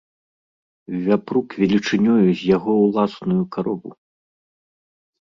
[1.07, 3.89] Вяпрук велічынёю з яго ўласную карову.